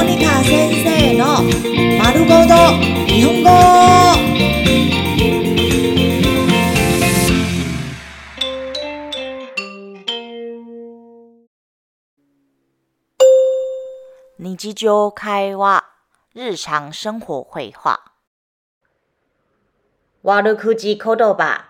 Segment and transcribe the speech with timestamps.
[0.00, 1.42] モニカ先生の
[2.02, 2.54] 丸ごと
[3.06, 3.50] 日本語。
[14.38, 15.84] 日常会話、
[16.34, 18.00] 日常生活会話。
[20.22, 21.68] 悪口言葉、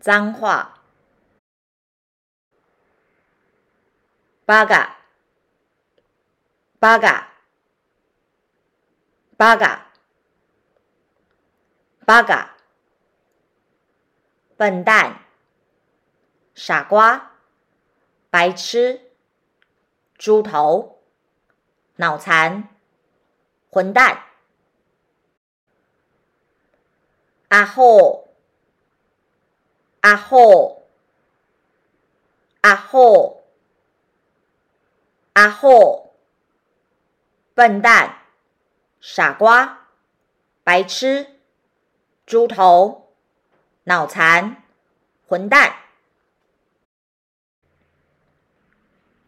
[0.00, 0.82] 脏話。
[4.46, 4.98] バカ、
[6.80, 7.28] バカ、
[9.38, 9.86] バカ、
[12.06, 12.52] バカ。
[14.56, 15.18] 笨蛋、
[16.54, 17.32] 傻瓜、
[18.30, 19.10] 白痴、
[20.16, 21.02] 豬頭、
[21.96, 22.68] 腦殘、
[23.70, 24.22] 混蛋。
[27.48, 28.28] 阿虎，
[30.00, 30.86] 阿虎，
[32.60, 33.42] 阿虎，
[35.32, 36.14] 阿虎，
[37.54, 38.16] 笨蛋，
[39.00, 39.78] 傻瓜，
[40.64, 41.26] 白痴，
[42.26, 43.08] 豬頭，
[43.84, 44.56] 腦殘，
[45.28, 45.72] 混蛋。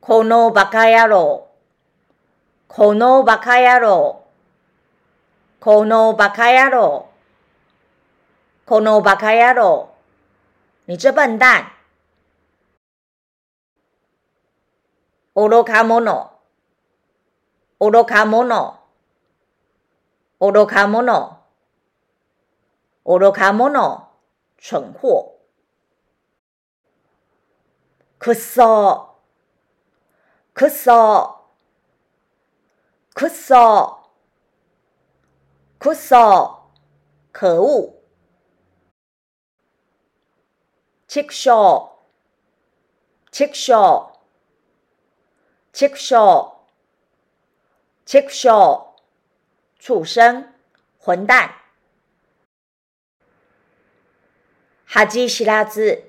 [0.00, 1.48] このバカ野郎，
[2.68, 4.26] このバカ野郎，
[5.60, 7.10] このバカ野郎。
[8.66, 9.90] このバカ野郎，
[10.86, 11.66] 你这笨蛋！
[15.34, 16.30] 愚か者，
[17.78, 18.77] 愚か者，
[20.39, 21.37] 오로가모노.
[23.03, 24.07] 오로가모노
[24.57, 25.35] 蠢货
[28.17, 29.17] 그써
[30.53, 31.49] 그써
[33.15, 34.03] 그써
[35.77, 36.71] 그써
[37.33, 37.97] 거우.
[41.07, 41.89] 직쇼.
[43.31, 44.11] 직쇼.
[45.71, 46.51] 직쇼.
[48.05, 48.88] 직쇼.
[49.79, 50.53] 畜生，
[50.99, 51.55] 混蛋！
[54.85, 56.03] 哈基希拉兹，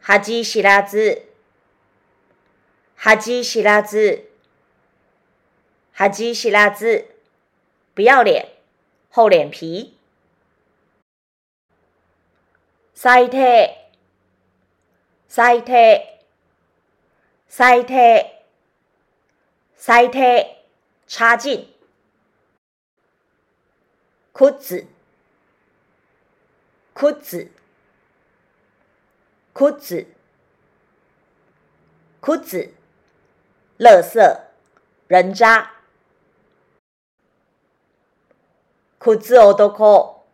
[0.00, 1.26] 哈基希拉兹，
[2.94, 4.30] 哈基希拉兹，
[5.92, 7.06] 哈基希拉兹，
[7.94, 8.46] 不要脸，
[9.10, 9.98] 厚脸皮！
[12.94, 13.38] 最低，
[15.26, 15.72] 最低，
[17.48, 17.94] 最低，
[19.76, 20.46] 最低，
[21.06, 21.66] 差劲。
[24.40, 24.86] 裤子，
[26.94, 27.46] 裤子，
[29.52, 30.06] 裤子，
[32.20, 32.74] 裤子
[33.78, 34.40] 垃圾。
[35.08, 35.70] 人渣。
[38.98, 40.24] こつ男。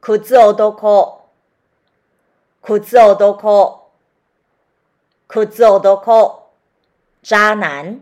[0.00, 1.28] こつ男。
[2.62, 2.96] こ裤子
[5.28, 6.50] こつ男。
[7.20, 8.00] 渣男。